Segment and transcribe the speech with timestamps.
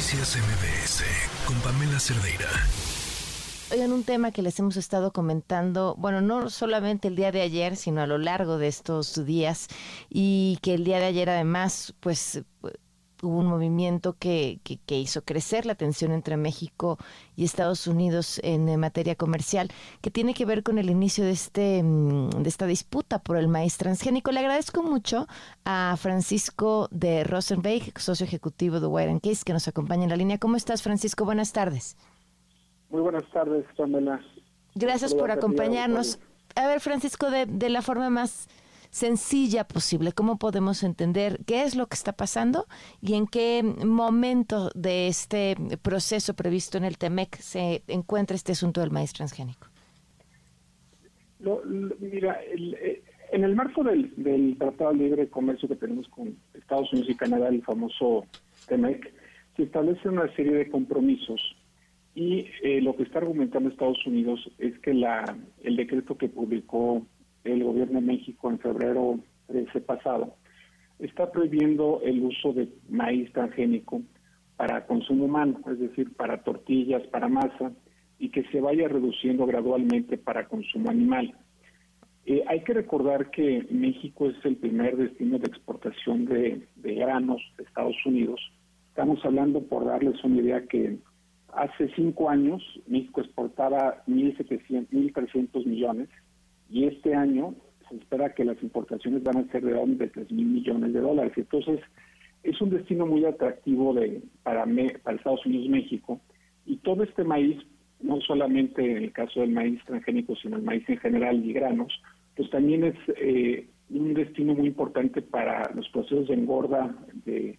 [0.00, 1.04] Noticias MBS
[1.44, 2.48] con Pamela Cerdeira.
[3.70, 7.76] Oigan, un tema que les hemos estado comentando, bueno, no solamente el día de ayer,
[7.76, 9.68] sino a lo largo de estos días,
[10.08, 12.40] y que el día de ayer además, pues
[13.22, 16.98] hubo un movimiento que, que, hizo crecer la tensión entre México
[17.36, 21.82] y Estados Unidos en, materia comercial, que tiene que ver con el inicio de, este,
[21.82, 24.32] mm, de esta disputa por el maíz transgénico.
[24.32, 25.26] Le agradezco mucho
[25.64, 30.38] a Francisco de Rosenberg, socio ejecutivo de White Case, que nos acompaña en la línea.
[30.38, 31.24] ¿Cómo estás, Francisco?
[31.24, 31.96] Buenas tardes.
[32.90, 34.20] Muy buenas tardes, Pamela.
[34.74, 36.18] Gracias por acompañarnos.
[36.56, 38.48] A ver, Francisco, de, de la forma más
[38.90, 40.12] sencilla posible.
[40.12, 42.66] ¿Cómo podemos entender qué es lo que está pasando
[43.00, 48.80] y en qué momento de este proceso previsto en el TEMEC se encuentra este asunto
[48.80, 49.68] del maíz transgénico?
[52.00, 56.92] mira, eh, en el marco del, Tratado de Libre de Comercio que tenemos con Estados
[56.92, 58.26] Unidos y Canadá, el famoso
[58.68, 59.12] TEMEC,
[59.56, 61.40] se establece una serie de compromisos
[62.14, 67.06] y eh, lo que está argumentando Estados Unidos es que la el decreto que publicó
[67.44, 70.34] el gobierno de México en febrero de ese pasado,
[70.98, 74.02] está prohibiendo el uso de maíz transgénico
[74.56, 77.72] para consumo humano, es decir, para tortillas, para masa,
[78.18, 81.34] y que se vaya reduciendo gradualmente para consumo animal.
[82.26, 87.64] Eh, hay que recordar que México es el primer destino de exportación de, granos de
[87.64, 88.40] Estados Unidos.
[88.88, 90.98] Estamos hablando, por darles una idea, que
[91.54, 96.08] hace cinco años México exportaba 1.700, 1.300 millones
[96.70, 97.54] y este año
[97.88, 101.32] se espera que las importaciones van a ser de de 3 mil millones de dólares.
[101.36, 101.80] Entonces,
[102.42, 104.64] es un destino muy atractivo de para,
[105.02, 106.20] para Estados Unidos México
[106.64, 107.58] y todo este maíz,
[108.00, 111.92] no solamente en el caso del maíz transgénico, sino el maíz en general y granos,
[112.36, 117.58] pues también es eh, un destino muy importante para los procesos de engorda de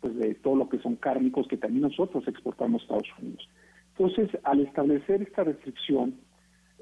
[0.00, 3.48] pues de todo lo que son cárnicos que también nosotros exportamos a Estados Unidos.
[3.96, 6.14] Entonces, al establecer esta restricción,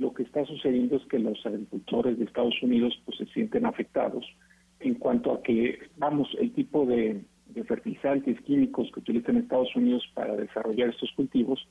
[0.00, 4.24] lo que está sucediendo es que los agricultores de Estados Unidos pues se sienten afectados
[4.80, 7.22] en cuanto a que, vamos, el tipo de,
[7.66, 11.68] fertilizantes químicos que utilizan Estados Unidos para desarrollar estos cultivos,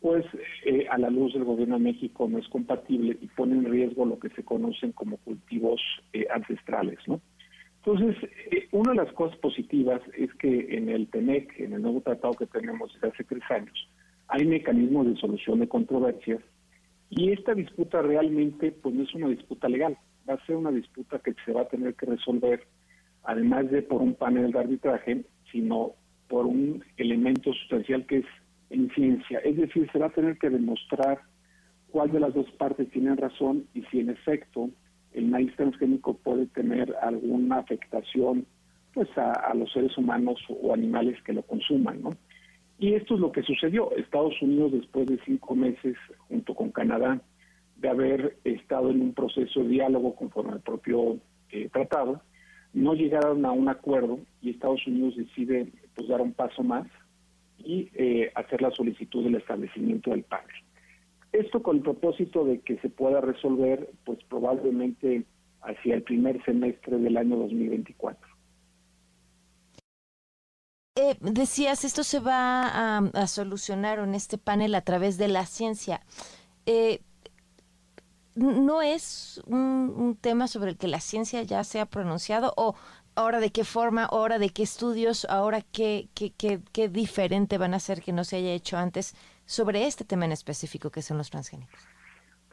[0.00, 0.24] pues
[0.64, 4.06] eh, a la luz del gobierno de México no es compatible y pone en riesgo
[4.06, 5.80] lo que se conocen como cultivos
[6.14, 7.20] eh, ancestrales, ¿no?
[7.84, 8.16] Entonces,
[8.50, 12.34] eh, una de las cosas positivas es que en el TEMEC, en el nuevo tratado
[12.34, 13.88] que tenemos desde hace tres años,
[14.28, 16.40] hay mecanismos de solución de controversias
[17.10, 19.96] y esta disputa realmente pues no es una disputa legal,
[20.28, 22.66] va a ser una disputa que se va a tener que resolver,
[23.22, 25.92] además de por un panel de arbitraje, sino
[26.28, 28.26] por un elemento sustancial que es
[28.70, 29.38] en ciencia.
[29.40, 31.20] Es decir, se va a tener que demostrar
[31.90, 34.70] cuál de las dos partes tiene razón y si en efecto
[35.12, 38.46] el maíz transgénico puede tener alguna afectación
[38.92, 42.10] pues a, a los seres humanos o animales que lo consuman, ¿no?
[42.78, 43.90] Y esto es lo que sucedió.
[43.96, 45.96] Estados Unidos, después de cinco meses,
[46.28, 47.20] junto con Canadá,
[47.76, 51.18] de haber estado en un proceso de diálogo conforme al propio
[51.50, 52.20] eh, tratado,
[52.72, 56.86] no llegaron a un acuerdo y Estados Unidos decide pues, dar un paso más
[57.58, 60.54] y eh, hacer la solicitud del establecimiento del panel.
[61.32, 65.24] Esto con el propósito de que se pueda resolver, pues probablemente
[65.62, 68.35] hacia el primer semestre del año 2024.
[70.98, 76.00] Eh, decías, esto se va a, solucionar en este panel a través de la ciencia.
[76.64, 77.00] Eh,
[78.34, 82.54] ¿No es un, tema sobre el que la ciencia ya se ha pronunciado?
[82.56, 82.74] ¿O
[83.14, 86.32] ahora de qué forma, ahora de qué estudios, ahora qué, qué,
[86.72, 89.14] qué, diferente van a ser que no se haya hecho antes
[89.44, 91.78] sobre este tema en específico que son los transgénicos?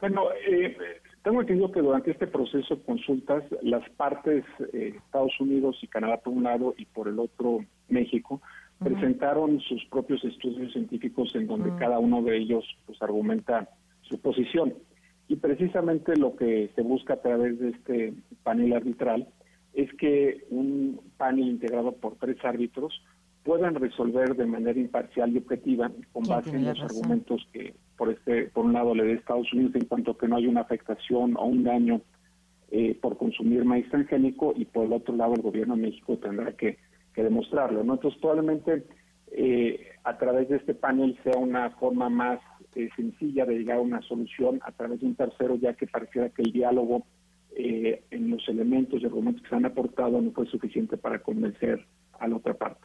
[0.00, 0.76] Bueno, eh,
[1.22, 4.44] tengo entendido que durante este proceso de consultas, las partes,
[4.74, 8.40] eh, Estados Unidos y Canadá por un lado y por el otro México,
[8.78, 13.68] presentaron sus propios estudios científicos en donde cada uno de ellos pues argumenta
[14.02, 14.74] su posición.
[15.28, 19.26] Y precisamente lo que se busca a través de este panel arbitral
[19.72, 23.02] es que un panel integrado por tres árbitros
[23.42, 28.44] puedan resolver de manera imparcial y objetiva con base en los argumentos que por este
[28.44, 31.44] por un lado le dé Estados Unidos en cuanto que no hay una afectación o
[31.44, 32.00] un daño
[32.70, 36.52] eh, por consumir maíz transgénico y por el otro lado el gobierno de México tendrá
[36.52, 36.78] que,
[37.22, 38.86] demostrarlo no entonces probablemente
[39.32, 42.40] eh, a través de este panel sea una forma más
[42.74, 46.28] eh, sencilla de llegar a una solución a través de un tercero ya que pareciera
[46.30, 47.06] que el diálogo
[47.56, 51.86] en los elementos y argumentos que se han aportado no fue suficiente para convencer
[52.18, 52.84] a la otra parte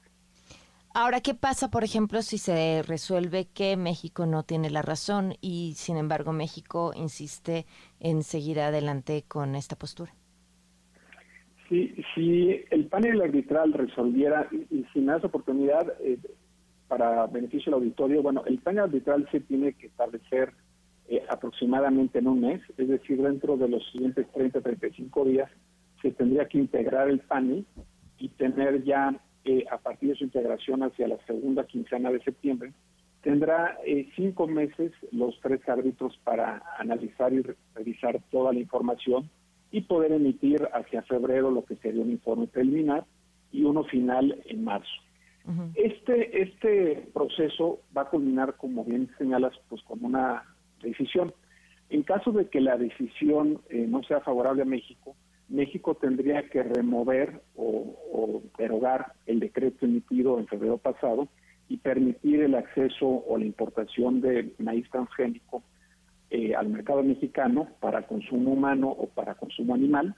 [0.93, 5.73] Ahora, ¿qué pasa, por ejemplo, si se resuelve que México no tiene la razón y,
[5.77, 7.67] sin embargo, México insiste
[7.99, 10.15] en seguir adelante con esta postura?
[11.69, 16.17] Sí, si el panel arbitral resolviera, y, sin más oportunidad, eh,
[16.87, 20.51] para beneficio del auditorio, bueno, el plan arbitral se tiene que establecer
[21.07, 25.49] eh, aproximadamente en un mes, es decir, dentro de los siguientes 30, 35 días,
[26.01, 27.65] se tendría que integrar el PANI
[28.17, 32.73] y tener ya, eh, a partir de su integración hacia la segunda quincena de septiembre,
[33.21, 37.43] tendrá eh, cinco meses los tres árbitros para analizar y
[37.75, 39.29] revisar toda la información
[39.71, 43.05] y poder emitir hacia febrero lo que sería un informe preliminar
[43.51, 44.91] y uno final en marzo.
[45.73, 50.43] Este este proceso va a culminar, como bien señalas, pues con una
[50.83, 51.33] decisión.
[51.89, 55.15] En caso de que la decisión eh, no sea favorable a México,
[55.49, 61.27] México tendría que remover o, derogar el decreto emitido en febrero pasado
[61.67, 65.63] y permitir el acceso o la importación de maíz transgénico
[66.31, 70.15] eh, al mercado mexicano para consumo humano o para consumo animal.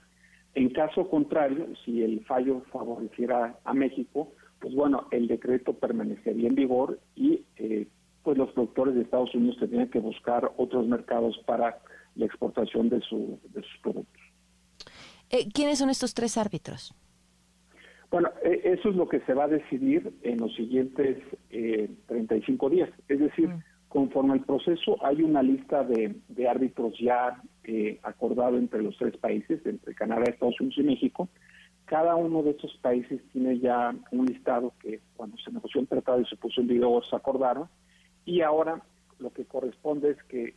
[0.54, 6.56] En caso contrario, si el fallo favoreciera a México, pues bueno, el decreto permanecería en
[6.56, 7.88] vigor y eh,
[8.24, 11.80] pues los productores de Estados Unidos tendrían que buscar otros mercados para
[12.16, 14.22] la exportación de, su, de sus productos.
[15.30, 16.94] Eh, ¿Quiénes son estos tres árbitros?
[18.12, 21.18] Bueno, eh, eso es lo que se va a decidir en los siguientes
[21.50, 22.90] eh, 35 días.
[23.08, 23.64] Es decir, mm.
[23.92, 26.16] Conforme al proceso hay una lista de,
[26.48, 31.28] árbitros ya eh, acordado entre los tres países, entre Canadá, Estados Unidos y México.
[31.84, 36.22] Cada uno de estos países tiene ya un listado que cuando se negoció el tratado
[36.22, 37.68] y se puso en vigor se acordaron.
[38.24, 38.82] Y ahora
[39.20, 40.56] lo que corresponde es que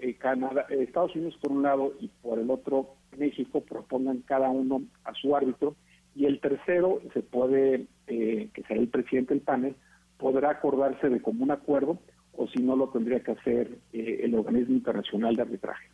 [0.00, 4.82] eh, Canadá, Estados Unidos por un lado y por el otro México propongan cada uno
[5.04, 5.76] a su árbitro
[6.16, 9.76] y el tercero se puede, eh, que sea el presidente del panel,
[10.18, 12.00] podrá acordarse de común acuerdo
[12.36, 15.88] o si no lo tendría que hacer eh, el organismo internacional de arbitraje.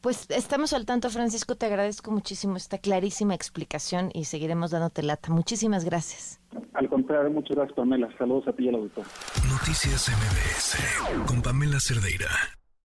[0.00, 1.56] Pues estamos al tanto, Francisco.
[1.56, 5.32] Te agradezco muchísimo esta clarísima explicación y seguiremos dándote lata.
[5.32, 6.40] Muchísimas gracias.
[6.74, 8.08] Al contrario, muchas gracias, Pamela.
[8.16, 9.04] Saludos a ti y al auditor.
[9.50, 12.57] Noticias MBS con Pamela Cerdeira.